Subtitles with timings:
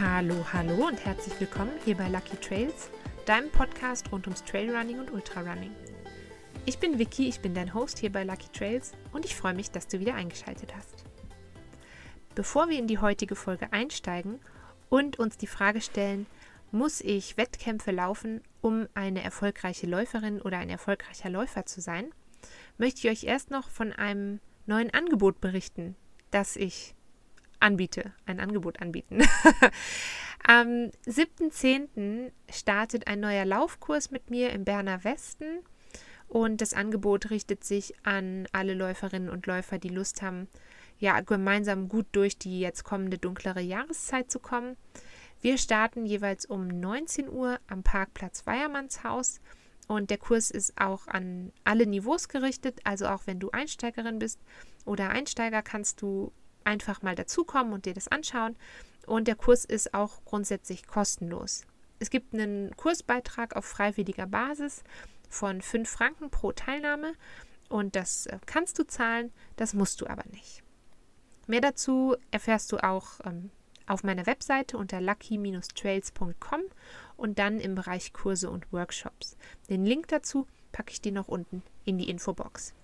[0.00, 2.90] Hallo, hallo und herzlich willkommen hier bei Lucky Trails,
[3.26, 5.70] deinem Podcast rund ums Trailrunning und Ultrarunning.
[6.66, 9.70] Ich bin Vicky, ich bin dein Host hier bei Lucky Trails und ich freue mich,
[9.70, 11.04] dass du wieder eingeschaltet hast.
[12.34, 14.40] Bevor wir in die heutige Folge einsteigen
[14.88, 16.26] und uns die Frage stellen,
[16.72, 22.10] muss ich Wettkämpfe laufen, um eine erfolgreiche Läuferin oder ein erfolgreicher Läufer zu sein,
[22.78, 25.94] möchte ich euch erst noch von einem neuen Angebot berichten,
[26.32, 26.96] das ich
[27.60, 29.22] anbiete, ein Angebot anbieten.
[30.46, 32.30] Am 7.10.
[32.50, 35.60] startet ein neuer Laufkurs mit mir im Berner Westen
[36.28, 40.48] und das Angebot richtet sich an alle Läuferinnen und Läufer, die Lust haben,
[40.98, 44.76] ja, gemeinsam gut durch die jetzt kommende dunklere Jahreszeit zu kommen.
[45.40, 49.40] Wir starten jeweils um 19 Uhr am Parkplatz Weiermannshaus
[49.86, 54.40] und der Kurs ist auch an alle Niveaus gerichtet, also auch wenn du Einsteigerin bist
[54.84, 56.32] oder Einsteiger, kannst du
[56.64, 58.56] einfach mal dazukommen und dir das anschauen.
[59.06, 61.64] Und der Kurs ist auch grundsätzlich kostenlos.
[61.98, 64.82] Es gibt einen Kursbeitrag auf freiwilliger Basis
[65.28, 67.14] von 5 Franken pro Teilnahme
[67.68, 70.62] und das äh, kannst du zahlen, das musst du aber nicht.
[71.46, 73.50] Mehr dazu erfährst du auch ähm,
[73.86, 76.60] auf meiner Webseite unter lucky-trails.com
[77.16, 79.36] und dann im Bereich Kurse und Workshops.
[79.68, 82.74] Den Link dazu packe ich dir noch unten in die Infobox.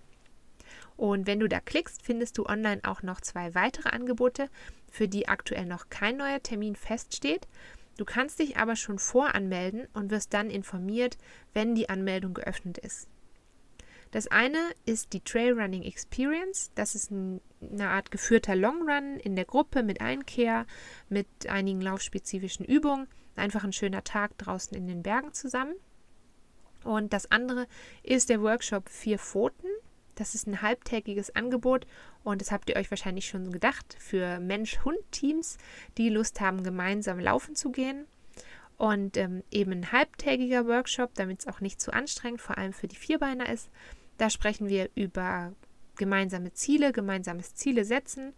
[1.00, 4.50] Und wenn du da klickst, findest du online auch noch zwei weitere Angebote,
[4.90, 7.48] für die aktuell noch kein neuer Termin feststeht.
[7.96, 11.16] Du kannst dich aber schon voranmelden und wirst dann informiert,
[11.54, 13.08] wenn die Anmeldung geöffnet ist.
[14.10, 16.70] Das eine ist die Trailrunning Experience.
[16.74, 20.66] Das ist ein, eine Art geführter Longrun in der Gruppe mit Einkehr,
[21.08, 23.08] mit einigen laufspezifischen Übungen.
[23.36, 25.76] Einfach ein schöner Tag draußen in den Bergen zusammen.
[26.84, 27.66] Und das andere
[28.02, 29.69] ist der Workshop Vier Pfoten.
[30.20, 31.86] Das ist ein halbtägiges Angebot
[32.24, 35.56] und das habt ihr euch wahrscheinlich schon gedacht für Mensch-Hund-Teams,
[35.96, 38.06] die Lust haben, gemeinsam laufen zu gehen.
[38.76, 42.86] Und ähm, eben ein halbtägiger Workshop, damit es auch nicht zu anstrengend, vor allem für
[42.86, 43.70] die Vierbeiner ist.
[44.18, 45.54] Da sprechen wir über
[45.96, 48.34] gemeinsame Ziele, gemeinsames Ziele setzen,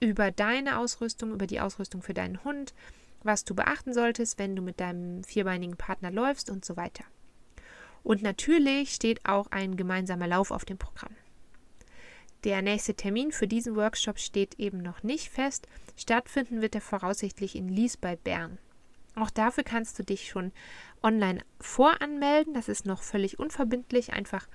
[0.00, 2.74] über deine Ausrüstung, über die Ausrüstung für deinen Hund,
[3.22, 7.04] was du beachten solltest, wenn du mit deinem vierbeinigen Partner läufst und so weiter.
[8.06, 11.12] Und natürlich steht auch ein gemeinsamer Lauf auf dem Programm.
[12.44, 15.66] Der nächste Termin für diesen Workshop steht eben noch nicht fest.
[15.96, 18.58] Stattfinden wird er voraussichtlich in Lies bei Bern.
[19.16, 20.52] Auch dafür kannst du dich schon
[21.02, 22.54] online voranmelden.
[22.54, 24.46] Das ist noch völlig unverbindlich, einfach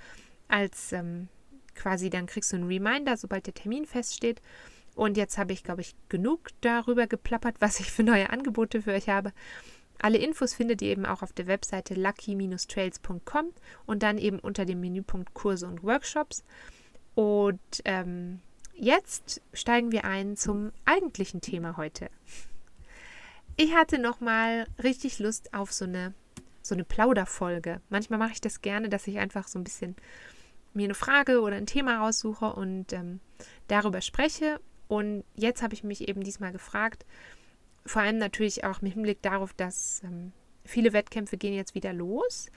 [0.47, 1.27] als ähm,
[1.75, 4.41] quasi dann kriegst du einen Reminder, sobald der Termin feststeht.
[4.95, 8.93] Und jetzt habe ich, glaube ich, genug darüber geplappert, was ich für neue Angebote für
[8.93, 9.33] euch habe.
[10.01, 13.53] Alle Infos findet ihr eben auch auf der Webseite lucky-trails.com
[13.85, 16.43] und dann eben unter dem Menüpunkt Kurse und Workshops.
[17.13, 18.39] Und ähm,
[18.73, 22.09] jetzt steigen wir ein zum eigentlichen Thema heute.
[23.57, 26.15] Ich hatte nochmal richtig Lust auf so eine,
[26.63, 27.79] so eine Plauderfolge.
[27.89, 29.95] Manchmal mache ich das gerne, dass ich einfach so ein bisschen
[30.73, 33.19] mir eine Frage oder ein Thema raussuche und ähm,
[33.67, 34.59] darüber spreche.
[34.87, 37.05] Und jetzt habe ich mich eben diesmal gefragt,
[37.85, 40.31] vor allem natürlich auch mit Hinblick darauf, dass ähm,
[40.65, 42.49] viele Wettkämpfe gehen jetzt wieder los.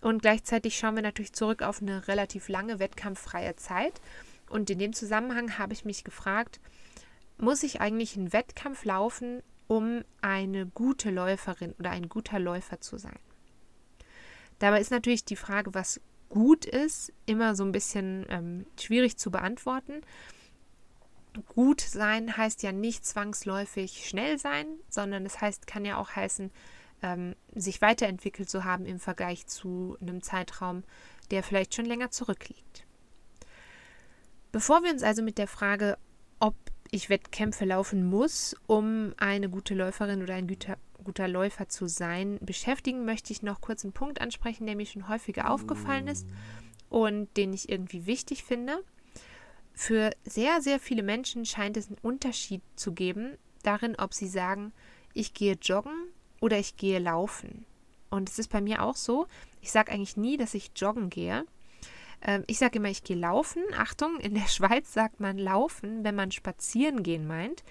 [0.00, 4.00] Und gleichzeitig schauen wir natürlich zurück auf eine relativ lange wettkampffreie Zeit.
[4.48, 6.60] Und in dem Zusammenhang habe ich mich gefragt,
[7.36, 12.96] muss ich eigentlich einen Wettkampf laufen, um eine gute Läuferin oder ein guter Läufer zu
[12.96, 13.18] sein?
[14.58, 19.30] Dabei ist natürlich die Frage, was gut ist, immer so ein bisschen ähm, schwierig zu
[19.30, 20.02] beantworten
[21.46, 26.50] gut sein heißt ja nicht zwangsläufig schnell sein, sondern es heißt, kann ja auch heißen,
[27.02, 30.84] ähm, sich weiterentwickelt zu haben im Vergleich zu einem Zeitraum,
[31.30, 32.84] der vielleicht schon länger zurückliegt.
[34.52, 35.98] Bevor wir uns also mit der Frage,
[36.40, 36.54] ob
[36.90, 42.38] ich Wettkämpfe laufen muss, um eine gute Läuferin oder ein guter, guter Läufer zu sein,
[42.40, 46.26] beschäftigen, möchte ich noch kurz einen Punkt ansprechen, der mir schon häufiger aufgefallen ist
[46.88, 48.82] und den ich irgendwie wichtig finde.
[49.80, 54.72] Für sehr, sehr viele Menschen scheint es einen Unterschied zu geben darin, ob sie sagen,
[55.14, 56.08] ich gehe joggen
[56.40, 57.64] oder ich gehe laufen.
[58.10, 59.28] Und es ist bei mir auch so,
[59.60, 61.44] ich sage eigentlich nie, dass ich joggen gehe.
[62.22, 63.62] Ähm, ich sage immer, ich gehe laufen.
[63.76, 67.62] Achtung, in der Schweiz sagt man laufen, wenn man spazieren gehen meint.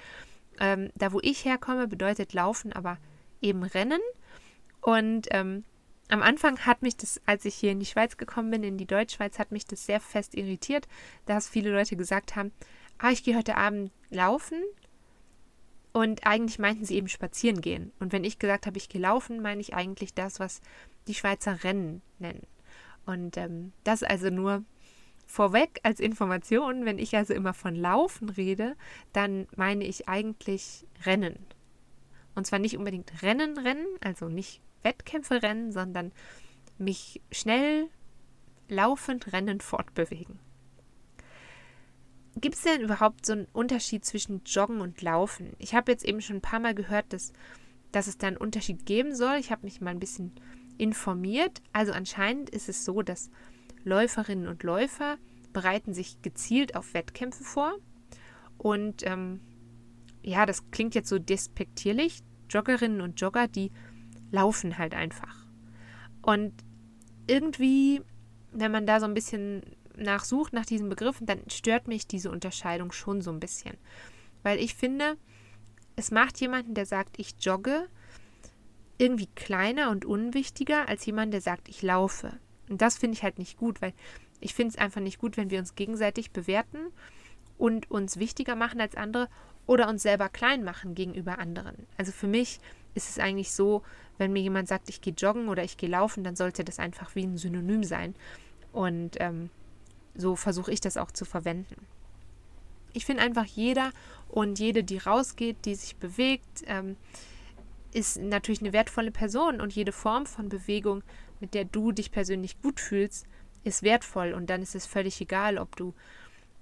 [0.61, 2.99] Ähm, da, wo ich herkomme, bedeutet laufen aber
[3.41, 3.99] eben rennen.
[4.79, 5.65] Und ähm,
[6.09, 8.85] am Anfang hat mich das, als ich hier in die Schweiz gekommen bin, in die
[8.85, 10.87] Deutschschweiz, hat mich das sehr fest irritiert,
[11.25, 12.51] dass viele Leute gesagt haben,
[12.97, 14.61] ah, ich gehe heute Abend laufen.
[15.91, 17.91] Und eigentlich meinten sie eben spazieren gehen.
[17.99, 20.61] Und wenn ich gesagt habe, ich gehe laufen, meine ich eigentlich das, was
[21.07, 22.45] die Schweizer Rennen nennen.
[23.05, 24.63] Und ähm, das also nur
[25.25, 26.85] vorweg als Information.
[26.85, 28.75] Wenn ich also immer von Laufen rede,
[29.11, 31.37] dann meine ich eigentlich Rennen.
[32.35, 36.11] Und zwar nicht unbedingt Rennen, Rennen, also nicht Wettkämpfe rennen, sondern
[36.77, 37.89] mich schnell
[38.69, 40.39] laufend, rennend fortbewegen.
[42.39, 45.53] Gibt es denn überhaupt so einen Unterschied zwischen Joggen und Laufen?
[45.57, 47.33] Ich habe jetzt eben schon ein paar Mal gehört, dass,
[47.91, 49.37] dass es da einen Unterschied geben soll.
[49.37, 50.33] Ich habe mich mal ein bisschen
[50.77, 51.61] informiert.
[51.73, 53.31] Also anscheinend ist es so, dass
[53.83, 55.17] Läuferinnen und Läufer
[55.51, 57.73] bereiten sich gezielt auf Wettkämpfe vor.
[58.59, 59.39] Und ähm,
[60.21, 62.21] ja, das klingt jetzt so despektierlich.
[62.49, 63.71] Joggerinnen und Jogger, die
[64.31, 65.45] laufen halt einfach.
[66.21, 66.53] Und
[67.27, 68.01] irgendwie,
[68.51, 69.61] wenn man da so ein bisschen
[69.95, 73.77] nachsucht nach diesen Begriffen, dann stört mich diese Unterscheidung schon so ein bisschen.
[74.43, 75.17] Weil ich finde,
[75.95, 77.87] es macht jemanden, der sagt, ich jogge,
[78.97, 82.39] irgendwie kleiner und unwichtiger als jemand, der sagt, ich laufe.
[82.69, 83.93] Und das finde ich halt nicht gut, weil
[84.39, 86.79] ich finde es einfach nicht gut, wenn wir uns gegenseitig bewerten
[87.57, 89.29] und uns wichtiger machen als andere
[89.65, 91.87] oder uns selber klein machen gegenüber anderen.
[91.97, 92.59] Also für mich
[92.97, 93.83] ist es eigentlich so,
[94.17, 97.15] wenn mir jemand sagt, ich gehe joggen oder ich gehe laufen, dann sollte das einfach
[97.15, 98.15] wie ein Synonym sein.
[98.73, 99.49] Und ähm,
[100.15, 101.75] so versuche ich das auch zu verwenden.
[102.93, 103.91] Ich finde einfach jeder
[104.27, 106.97] und jede, die rausgeht, die sich bewegt, ähm,
[107.93, 111.03] ist natürlich eine wertvolle Person und jede Form von Bewegung,
[111.39, 113.27] mit der du dich persönlich gut fühlst,
[113.63, 114.33] ist wertvoll.
[114.33, 115.93] Und dann ist es völlig egal, ob du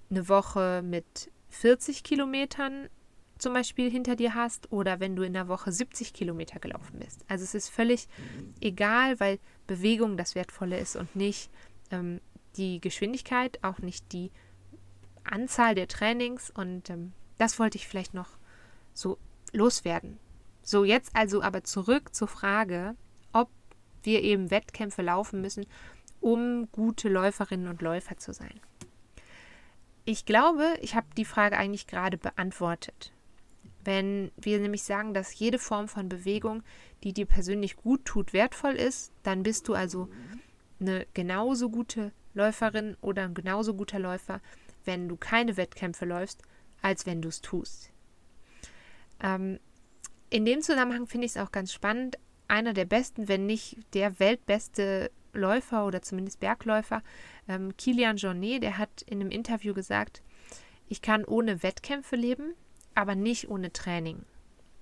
[0.10, 2.90] eine Woche mit 40 Kilometern
[3.38, 7.26] zum Beispiel hinter dir hast oder wenn du in der Woche 70 Kilometer gelaufen bist.
[7.28, 8.08] Also es ist völlig
[8.62, 11.50] egal, weil Bewegung das Wertvolle ist und nicht
[11.92, 12.22] ähm,
[12.56, 14.32] die Geschwindigkeit, auch nicht die
[15.24, 16.50] Anzahl der Trainings.
[16.50, 18.38] Und ähm, das wollte ich vielleicht noch
[18.94, 19.18] so
[19.52, 20.20] loswerden.
[20.62, 22.96] So, jetzt also aber zurück zur Frage,
[23.34, 23.50] ob
[24.04, 25.66] wir eben Wettkämpfe laufen müssen,
[26.22, 28.60] um gute Läuferinnen und Läufer zu sein.
[30.06, 33.12] Ich glaube, ich habe die Frage eigentlich gerade beantwortet.
[33.86, 36.64] Wenn wir nämlich sagen, dass jede Form von Bewegung,
[37.04, 40.10] die dir persönlich gut tut, wertvoll ist, dann bist du also
[40.80, 44.42] eine genauso gute Läuferin oder ein genauso guter Läufer,
[44.84, 46.42] wenn du keine Wettkämpfe läufst,
[46.82, 47.92] als wenn du es tust.
[49.22, 49.60] Ähm,
[50.32, 52.18] in dem Zusammenhang finde ich es auch ganz spannend.
[52.48, 57.04] Einer der besten, wenn nicht der weltbeste Läufer oder zumindest Bergläufer,
[57.48, 60.24] ähm, Kilian Jornet, der hat in einem Interview gesagt,
[60.88, 62.54] ich kann ohne Wettkämpfe leben,
[62.96, 64.26] aber nicht ohne Training.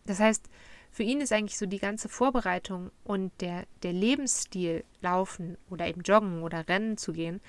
[0.05, 0.49] Das heißt,
[0.91, 6.01] für ihn ist eigentlich so die ganze Vorbereitung und der, der Lebensstil, laufen oder eben
[6.01, 7.41] joggen oder rennen zu gehen,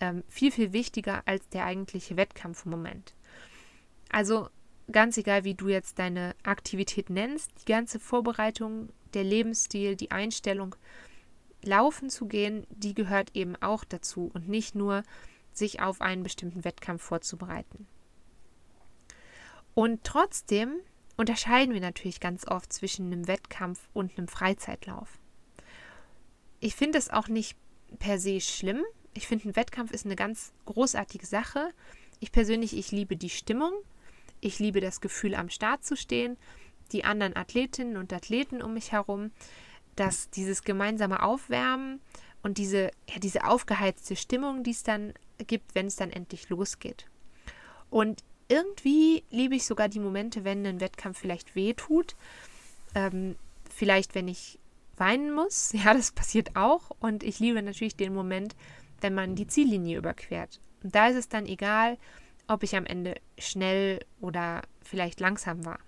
[0.00, 3.14] ähm, viel, viel wichtiger als der eigentliche Wettkampfmoment.
[4.10, 4.48] Also
[4.92, 10.74] ganz egal, wie du jetzt deine Aktivität nennst, die ganze Vorbereitung, der Lebensstil, die Einstellung,
[11.62, 15.02] laufen zu gehen, die gehört eben auch dazu und nicht nur
[15.52, 17.86] sich auf einen bestimmten Wettkampf vorzubereiten.
[19.80, 20.74] Und trotzdem
[21.16, 25.18] unterscheiden wir natürlich ganz oft zwischen einem Wettkampf und einem Freizeitlauf.
[26.60, 27.56] Ich finde es auch nicht
[27.98, 28.84] per se schlimm.
[29.14, 31.70] Ich finde, ein Wettkampf ist eine ganz großartige Sache.
[32.18, 33.72] Ich persönlich, ich liebe die Stimmung.
[34.42, 36.36] Ich liebe das Gefühl, am Start zu stehen,
[36.92, 39.30] die anderen Athletinnen und Athleten um mich herum,
[39.96, 42.02] dass dieses gemeinsame Aufwärmen
[42.42, 45.14] und diese, ja, diese aufgeheizte Stimmung, die es dann
[45.46, 47.06] gibt, wenn es dann endlich losgeht.
[47.88, 52.16] Und irgendwie liebe ich sogar die Momente, wenn ein Wettkampf vielleicht weh tut.
[52.94, 53.36] Ähm,
[53.70, 54.58] vielleicht, wenn ich
[54.96, 55.72] weinen muss.
[55.84, 56.90] Ja, das passiert auch.
[57.00, 58.54] Und ich liebe natürlich den Moment,
[59.00, 60.60] wenn man die Ziellinie überquert.
[60.82, 61.98] Und da ist es dann egal,
[62.48, 65.78] ob ich am Ende schnell oder vielleicht langsam war.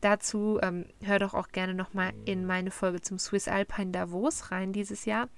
[0.00, 4.72] Dazu ähm, hör doch auch gerne nochmal in meine Folge zum Swiss Alpine Davos rein
[4.72, 5.28] dieses Jahr.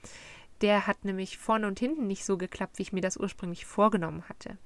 [0.61, 4.29] Der hat nämlich vorne und hinten nicht so geklappt, wie ich mir das ursprünglich vorgenommen
[4.29, 4.59] hatte.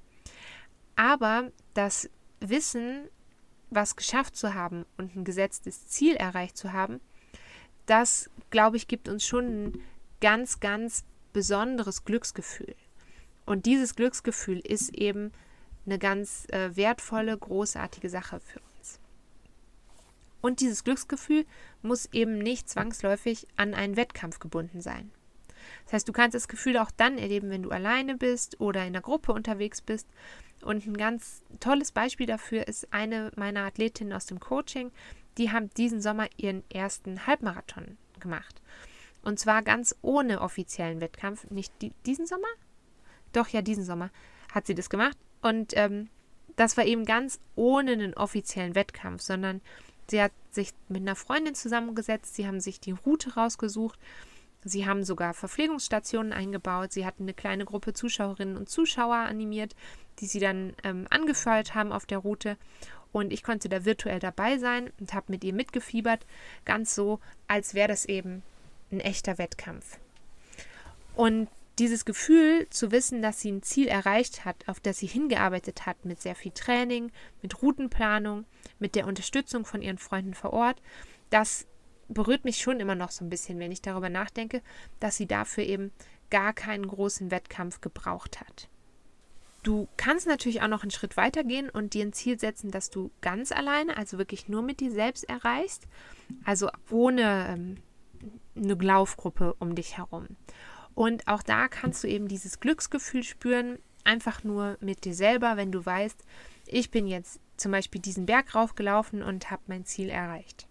[1.01, 3.09] Aber das Wissen,
[3.71, 7.01] was geschafft zu haben und ein gesetztes Ziel erreicht zu haben,
[7.87, 9.83] das, glaube ich, gibt uns schon ein
[10.21, 12.75] ganz, ganz besonderes Glücksgefühl.
[13.47, 15.33] Und dieses Glücksgefühl ist eben
[15.87, 19.01] eine ganz äh, wertvolle, großartige Sache für uns.
[20.43, 21.47] Und dieses Glücksgefühl
[21.81, 25.11] muss eben nicht zwangsläufig an einen Wettkampf gebunden sein.
[25.91, 28.93] Das heißt, du kannst das Gefühl auch dann erleben, wenn du alleine bist oder in
[28.93, 30.07] der Gruppe unterwegs bist
[30.63, 34.93] und ein ganz tolles Beispiel dafür ist eine meiner Athletinnen aus dem Coaching.
[35.37, 38.63] Die haben diesen Sommer ihren ersten Halbmarathon gemacht.
[39.23, 41.51] Und zwar ganz ohne offiziellen Wettkampf.
[41.51, 42.47] Nicht die, diesen Sommer?
[43.33, 44.11] Doch, ja, diesen Sommer
[44.53, 45.19] hat sie das gemacht.
[45.43, 46.09] Und ähm,
[46.55, 49.61] das war eben ganz ohne einen offiziellen Wettkampf, sondern
[50.09, 53.99] sie hat sich mit einer Freundin zusammengesetzt, sie haben sich die Route rausgesucht
[54.65, 56.93] Sie haben sogar Verpflegungsstationen eingebaut.
[56.93, 59.75] Sie hatten eine kleine Gruppe Zuschauerinnen und Zuschauer animiert,
[60.19, 62.57] die sie dann ähm, angefeuert haben auf der Route.
[63.13, 66.27] und ich konnte da virtuell dabei sein und habe mit ihr mitgefiebert,
[66.65, 68.43] ganz so, als wäre das eben
[68.93, 69.99] ein echter Wettkampf.
[71.17, 71.49] Und
[71.81, 76.05] dieses Gefühl zu wissen, dass sie ein Ziel erreicht hat, auf das sie hingearbeitet hat,
[76.05, 77.11] mit sehr viel Training,
[77.43, 78.45] mit Routenplanung,
[78.79, 80.81] mit der Unterstützung von ihren Freunden vor Ort,
[81.31, 81.67] das
[82.11, 84.63] berührt mich schon immer noch so ein bisschen, wenn ich darüber nachdenke,
[84.99, 85.93] dass sie dafür eben
[86.31, 88.69] gar keinen großen Wettkampf gebraucht hat.
[89.63, 92.89] Du kannst natürlich auch noch einen Schritt weiter gehen und dir ein Ziel setzen, dass
[92.89, 95.87] du ganz alleine, also wirklich nur mit dir selbst erreichst,
[96.45, 97.77] also ohne ähm,
[98.57, 100.29] eine Laufgruppe um dich herum.
[100.95, 105.73] Und auch da kannst du eben dieses Glücksgefühl spüren, einfach nur mit dir selber, wenn
[105.73, 106.25] du weißt,
[106.67, 110.70] ich bin jetzt zum Beispiel diesen Berg raufgelaufen und habe mein Ziel erreicht.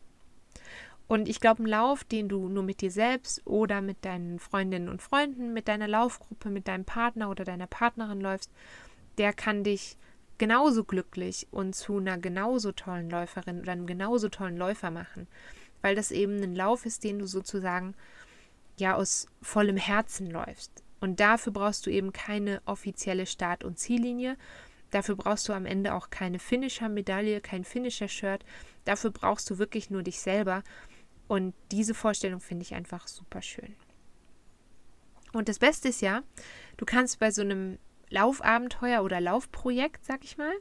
[1.10, 4.90] Und ich glaube, ein Lauf, den du nur mit dir selbst oder mit deinen Freundinnen
[4.90, 8.52] und Freunden, mit deiner Laufgruppe, mit deinem Partner oder deiner Partnerin läufst,
[9.18, 9.98] der kann dich
[10.38, 15.28] genauso glücklich und zu einer genauso tollen Läuferin oder einem genauso tollen Läufer machen,
[15.82, 17.96] weil das eben ein Lauf ist, den du sozusagen
[18.78, 20.84] ja aus vollem Herzen läufst.
[21.00, 24.38] Und dafür brauchst du eben keine offizielle Start- und Ziellinie.
[24.92, 28.46] Dafür brauchst du am Ende auch keine Finisher-Medaille, kein Finisher-Shirt.
[28.86, 30.64] Dafür brauchst du wirklich nur dich selber
[31.30, 33.76] und diese Vorstellung finde ich einfach super schön.
[35.32, 36.24] Und das Beste ist ja,
[36.78, 37.78] du kannst bei so einem
[38.10, 40.52] Laufabenteuer oder Laufprojekt, sag ich mal,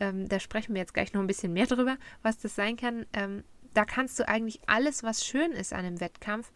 [0.00, 3.04] ähm, da sprechen wir jetzt gleich noch ein bisschen mehr drüber, was das sein kann.
[3.12, 6.50] Ähm, da kannst du eigentlich alles, was schön ist an einem Wettkampf,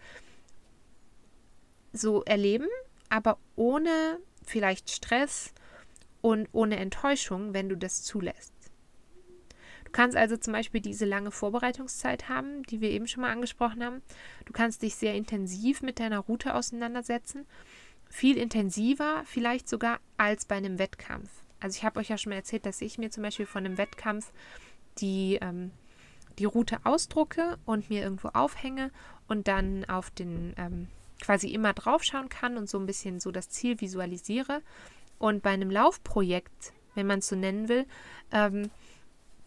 [1.92, 2.68] so erleben,
[3.10, 5.52] aber ohne vielleicht Stress
[6.22, 8.53] und ohne Enttäuschung, wenn du das zulässt
[9.94, 14.02] kannst also zum Beispiel diese lange Vorbereitungszeit haben, die wir eben schon mal angesprochen haben.
[14.44, 17.46] Du kannst dich sehr intensiv mit deiner Route auseinandersetzen.
[18.10, 21.30] Viel intensiver vielleicht sogar als bei einem Wettkampf.
[21.60, 23.78] Also ich habe euch ja schon mal erzählt, dass ich mir zum Beispiel von einem
[23.78, 24.32] Wettkampf
[24.98, 25.70] die, ähm,
[26.38, 28.90] die Route ausdrucke und mir irgendwo aufhänge
[29.28, 30.88] und dann auf den ähm,
[31.22, 34.60] quasi immer draufschauen kann und so ein bisschen so das Ziel visualisiere.
[35.18, 37.86] Und bei einem Laufprojekt, wenn man es so nennen will,
[38.32, 38.70] ähm,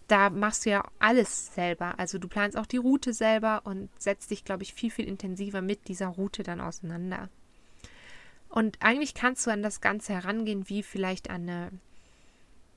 [0.07, 1.99] da machst du ja alles selber.
[1.99, 5.61] Also du planst auch die Route selber und setzt dich, glaube ich, viel, viel intensiver
[5.61, 7.29] mit dieser Route dann auseinander.
[8.49, 11.71] Und eigentlich kannst du an das Ganze herangehen wie vielleicht an eine,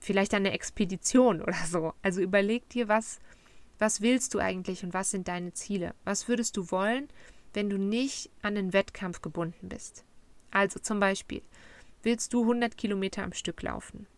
[0.00, 1.94] vielleicht an eine Expedition oder so.
[2.02, 3.20] Also überleg dir, was,
[3.78, 5.94] was willst du eigentlich und was sind deine Ziele?
[6.04, 7.08] Was würdest du wollen,
[7.54, 10.04] wenn du nicht an den Wettkampf gebunden bist?
[10.50, 11.42] Also zum Beispiel,
[12.02, 14.08] willst du 100 Kilometer am Stück laufen?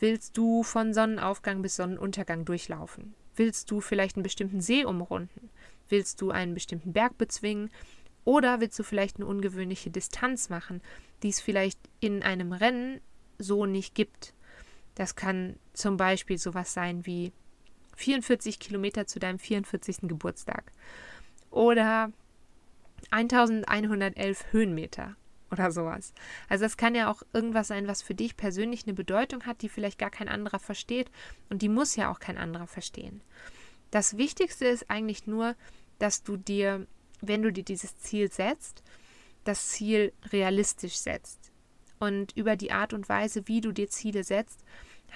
[0.00, 3.14] Willst du von Sonnenaufgang bis Sonnenuntergang durchlaufen?
[3.34, 5.50] Willst du vielleicht einen bestimmten See umrunden?
[5.88, 7.70] Willst du einen bestimmten Berg bezwingen?
[8.24, 10.82] Oder willst du vielleicht eine ungewöhnliche Distanz machen,
[11.22, 13.00] die es vielleicht in einem Rennen
[13.38, 14.34] so nicht gibt?
[14.94, 17.32] Das kann zum Beispiel sowas sein wie
[17.96, 20.02] 44 Kilometer zu deinem 44.
[20.02, 20.72] Geburtstag
[21.50, 22.12] oder
[23.10, 25.16] 1111 Höhenmeter
[25.50, 26.12] oder sowas.
[26.48, 29.68] Also es kann ja auch irgendwas sein, was für dich persönlich eine Bedeutung hat, die
[29.68, 31.10] vielleicht gar kein anderer versteht
[31.48, 33.22] und die muss ja auch kein anderer verstehen.
[33.90, 35.54] Das Wichtigste ist eigentlich nur,
[35.98, 36.86] dass du dir,
[37.20, 38.82] wenn du dir dieses Ziel setzt,
[39.44, 41.52] das Ziel realistisch setzt.
[41.98, 44.62] Und über die Art und Weise, wie du dir Ziele setzt,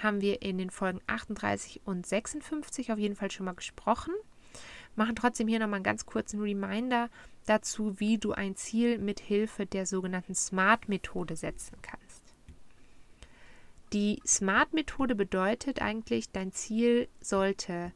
[0.01, 4.13] haben wir in den Folgen 38 und 56 auf jeden Fall schon mal gesprochen
[4.95, 7.09] machen trotzdem hier nochmal einen ganz kurzen Reminder
[7.45, 12.21] dazu, wie du ein Ziel mit Hilfe der sogenannten SMART-Methode setzen kannst.
[13.93, 17.91] Die SMART-Methode bedeutet eigentlich, dein Ziel sollte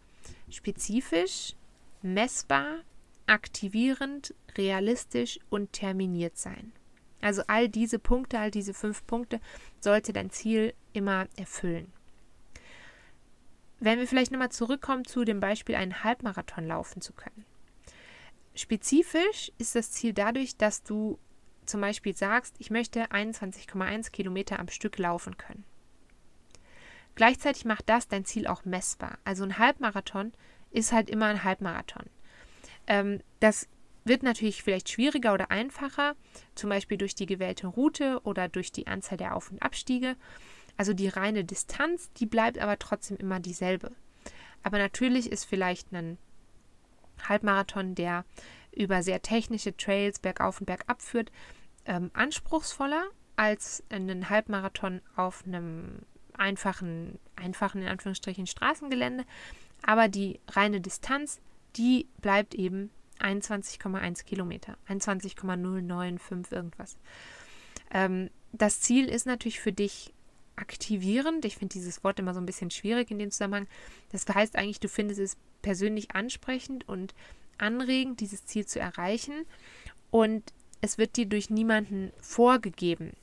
[0.50, 1.56] spezifisch,
[2.02, 2.82] messbar,
[3.26, 6.72] aktivierend, realistisch und terminiert sein.
[7.22, 9.40] Also all diese Punkte, all diese fünf Punkte
[9.80, 11.92] sollte dein Ziel immer erfüllen.
[13.80, 17.46] Wenn wir vielleicht nochmal zurückkommen zu dem Beispiel, einen Halbmarathon laufen zu können.
[18.58, 21.20] Spezifisch ist das Ziel dadurch, dass du
[21.66, 25.64] zum Beispiel sagst, ich möchte 21,1 Kilometer am Stück laufen können.
[27.14, 29.20] Gleichzeitig macht das dein Ziel auch messbar.
[29.26, 30.34] Also ein Halbmarathon
[30.72, 32.06] ist halt immer ein Halbmarathon.
[32.88, 33.68] Ähm, das
[34.06, 36.16] wird natürlich vielleicht schwieriger oder einfacher,
[36.56, 40.16] zum Beispiel durch die gewählte Route oder durch die Anzahl der Auf- und Abstiege.
[40.78, 43.92] Also die reine Distanz, die bleibt aber trotzdem immer dieselbe.
[44.64, 46.18] Aber natürlich ist vielleicht ein
[47.28, 48.26] Halbmarathon, der
[48.76, 51.32] über sehr technische Trails bergauf und bergab führt,
[51.86, 53.06] ähm, anspruchsvoller
[53.36, 56.02] als ein Halbmarathon auf einem
[56.34, 59.26] einfachen, einfachen in Anführungsstrichen Straßengelände.
[59.84, 61.40] Aber die reine Distanz,
[61.76, 66.98] die bleibt eben 21,1 Kilometer, 21,095 irgendwas.
[67.92, 70.14] Ähm, das Ziel ist natürlich für dich
[70.58, 71.46] aktivierend.
[71.46, 73.68] Ich finde dieses Wort immer so ein bisschen schwierig in dem Zusammenhang.
[74.12, 77.14] Das heißt eigentlich, du findest es persönlich ansprechend und
[77.58, 79.46] anregend, dieses Ziel zu erreichen.
[80.12, 83.14] Und es wird dir durch niemanden vorgegeben,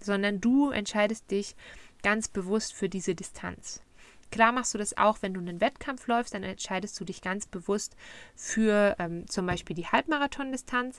[0.00, 1.54] sondern du entscheidest dich
[2.02, 3.82] ganz bewusst für diese Distanz.
[4.30, 7.46] Klar machst du das auch, wenn du einen Wettkampf läufst, dann entscheidest du dich ganz
[7.46, 7.96] bewusst
[8.34, 10.98] für ähm, zum Beispiel die Halbmarathon-Distanz.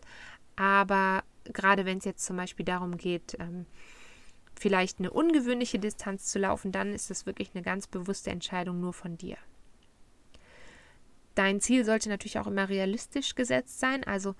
[0.55, 3.65] Aber gerade wenn es jetzt zum Beispiel darum geht, ähm,
[4.59, 8.93] vielleicht eine ungewöhnliche Distanz zu laufen, dann ist das wirklich eine ganz bewusste Entscheidung nur
[8.93, 9.37] von dir.
[11.35, 14.03] Dein Ziel sollte natürlich auch immer realistisch gesetzt sein.
[14.03, 14.33] Also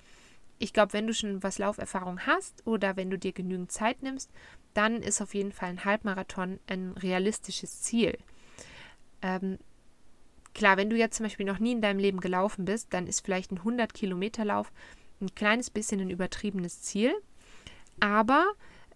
[0.58, 4.32] ich glaube, wenn du schon was Lauferfahrung hast oder wenn du dir genügend Zeit nimmst,
[4.74, 8.18] dann ist auf jeden Fall ein Halbmarathon ein realistisches Ziel.
[9.22, 9.60] Ähm,
[10.54, 13.24] klar, wenn du jetzt zum Beispiel noch nie in deinem Leben gelaufen bist, dann ist
[13.24, 14.72] vielleicht ein 100 Kilometer Lauf
[15.22, 17.14] ein kleines bisschen ein übertriebenes Ziel.
[18.00, 18.46] Aber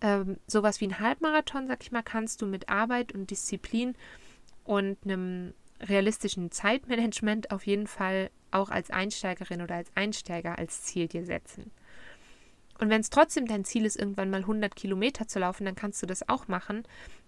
[0.01, 3.95] ähm, sowas wie ein Halbmarathon, sag ich mal, kannst du mit Arbeit und Disziplin
[4.63, 11.07] und einem realistischen Zeitmanagement auf jeden Fall auch als Einsteigerin oder als Einsteiger als Ziel
[11.07, 11.71] dir setzen.
[12.79, 16.01] Und wenn es trotzdem dein Ziel ist, irgendwann mal 100 Kilometer zu laufen, dann kannst
[16.01, 16.83] du das auch machen.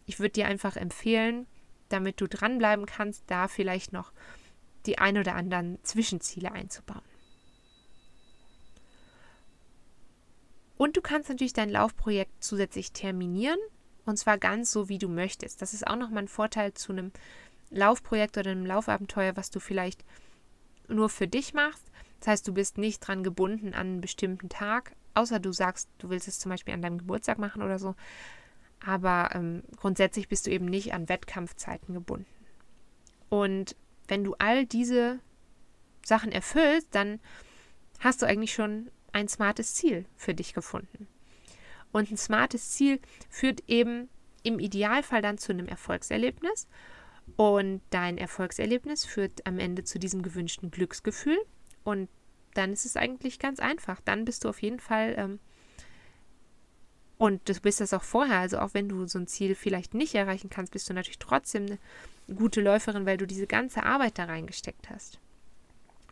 [0.05, 1.45] Ich würde dir einfach empfehlen,
[1.89, 4.11] damit du dranbleiben kannst, da vielleicht noch
[4.87, 7.12] die ein oder anderen Zwischenziele einzubauen.
[10.77, 13.59] Und du kannst natürlich dein Laufprojekt zusätzlich terminieren
[14.05, 15.61] und zwar ganz so, wie du möchtest.
[15.61, 17.11] Das ist auch nochmal ein Vorteil zu einem
[17.69, 20.03] Laufprojekt oder einem Laufabenteuer, was du vielleicht
[20.87, 21.85] nur für dich machst.
[22.19, 26.09] Das heißt, du bist nicht dran gebunden an einen bestimmten Tag, außer du sagst, du
[26.09, 27.95] willst es zum Beispiel an deinem Geburtstag machen oder so.
[28.85, 32.27] Aber ähm, grundsätzlich bist du eben nicht an Wettkampfzeiten gebunden.
[33.29, 33.75] Und
[34.07, 35.19] wenn du all diese
[36.05, 37.19] Sachen erfüllst, dann
[37.99, 41.07] hast du eigentlich schon ein smartes Ziel für dich gefunden.
[41.91, 44.09] Und ein smartes Ziel führt eben
[44.43, 46.67] im Idealfall dann zu einem Erfolgserlebnis.
[47.37, 51.37] Und dein Erfolgserlebnis führt am Ende zu diesem gewünschten Glücksgefühl.
[51.83, 52.09] Und
[52.53, 54.01] dann ist es eigentlich ganz einfach.
[54.01, 55.39] Dann bist du auf jeden Fall ähm,
[57.23, 60.13] und du bist das auch vorher, also auch wenn du so ein Ziel vielleicht nicht
[60.13, 64.25] erreichen kannst, bist du natürlich trotzdem eine gute Läuferin, weil du diese ganze Arbeit da
[64.25, 65.19] reingesteckt hast.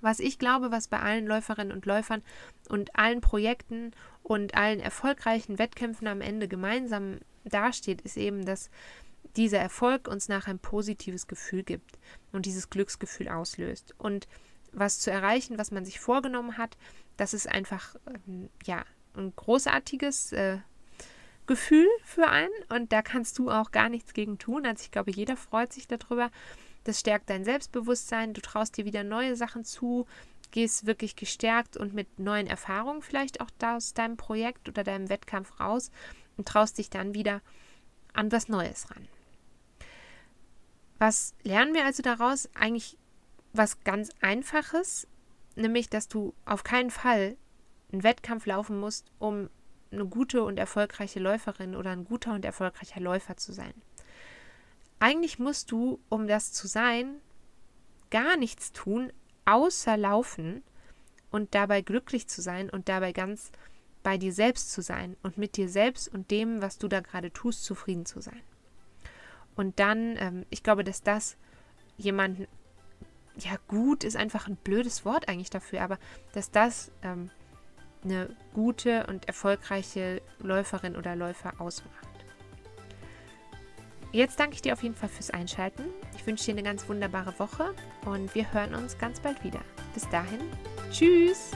[0.01, 2.21] Was ich glaube, was bei allen Läuferinnen und Läufern
[2.69, 3.91] und allen Projekten
[4.23, 8.69] und allen erfolgreichen Wettkämpfen am Ende gemeinsam dasteht, ist eben, dass
[9.35, 11.97] dieser Erfolg uns nach ein positives Gefühl gibt
[12.31, 13.95] und dieses Glücksgefühl auslöst.
[13.97, 14.27] Und
[14.73, 16.77] was zu erreichen, was man sich vorgenommen hat,
[17.17, 18.83] das ist einfach ähm, ja
[19.15, 20.57] ein großartiges äh,
[21.47, 24.65] Gefühl für einen und da kannst du auch gar nichts gegen tun.
[24.65, 26.31] Also ich glaube, jeder freut sich darüber.
[26.83, 30.07] Das stärkt dein Selbstbewusstsein, du traust dir wieder neue Sachen zu,
[30.51, 35.59] gehst wirklich gestärkt und mit neuen Erfahrungen vielleicht auch aus deinem Projekt oder deinem Wettkampf
[35.59, 35.91] raus
[36.37, 37.41] und traust dich dann wieder
[38.13, 39.07] an was Neues ran.
[40.99, 42.49] Was lernen wir also daraus?
[42.53, 42.97] Eigentlich
[43.53, 45.07] was ganz Einfaches,
[45.55, 47.37] nämlich dass du auf keinen Fall
[47.91, 49.49] einen Wettkampf laufen musst, um
[49.91, 53.73] eine gute und erfolgreiche Läuferin oder ein guter und erfolgreicher Läufer zu sein.
[55.01, 57.21] Eigentlich musst du, um das zu sein,
[58.11, 59.11] gar nichts tun,
[59.45, 60.61] außer laufen
[61.31, 63.51] und dabei glücklich zu sein und dabei ganz
[64.03, 67.33] bei dir selbst zu sein und mit dir selbst und dem, was du da gerade
[67.33, 68.43] tust, zufrieden zu sein.
[69.55, 71.35] Und dann, ähm, ich glaube, dass das
[71.97, 72.47] jemanden,
[73.37, 75.97] ja gut ist einfach ein blödes Wort eigentlich dafür, aber
[76.33, 77.31] dass das ähm,
[78.03, 82.10] eine gute und erfolgreiche Läuferin oder Läufer ausmacht.
[84.11, 85.85] Jetzt danke ich dir auf jeden Fall fürs Einschalten.
[86.15, 87.73] Ich wünsche dir eine ganz wunderbare Woche
[88.05, 89.61] und wir hören uns ganz bald wieder.
[89.93, 90.39] Bis dahin,
[90.91, 91.51] tschüss!